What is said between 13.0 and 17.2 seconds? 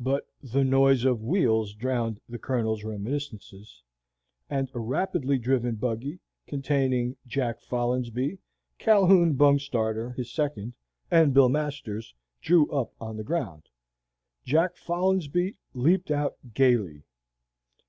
on the ground. Jack Folinsbee leaped out gayly.